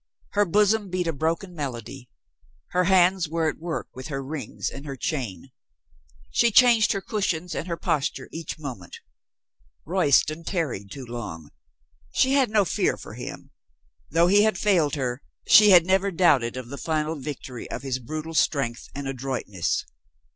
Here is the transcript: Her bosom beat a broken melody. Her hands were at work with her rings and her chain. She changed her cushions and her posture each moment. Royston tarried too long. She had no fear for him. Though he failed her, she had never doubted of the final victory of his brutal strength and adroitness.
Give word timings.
Her 0.31 0.45
bosom 0.45 0.89
beat 0.89 1.05
a 1.05 1.13
broken 1.13 1.53
melody. 1.53 2.09
Her 2.71 2.85
hands 2.85 3.29
were 3.29 3.47
at 3.47 3.59
work 3.59 3.87
with 3.93 4.07
her 4.07 4.23
rings 4.23 4.71
and 4.71 4.83
her 4.87 4.95
chain. 4.95 5.51
She 6.31 6.49
changed 6.49 6.93
her 6.93 7.01
cushions 7.01 7.53
and 7.53 7.67
her 7.67 7.77
posture 7.77 8.27
each 8.31 8.57
moment. 8.57 8.97
Royston 9.85 10.43
tarried 10.43 10.89
too 10.89 11.05
long. 11.05 11.51
She 12.13 12.33
had 12.33 12.49
no 12.49 12.65
fear 12.65 12.97
for 12.97 13.13
him. 13.13 13.51
Though 14.09 14.25
he 14.25 14.49
failed 14.49 14.95
her, 14.95 15.21
she 15.45 15.69
had 15.69 15.85
never 15.85 16.09
doubted 16.09 16.57
of 16.57 16.69
the 16.69 16.79
final 16.79 17.13
victory 17.19 17.69
of 17.69 17.83
his 17.83 17.99
brutal 17.99 18.33
strength 18.33 18.89
and 18.95 19.07
adroitness. 19.07 19.85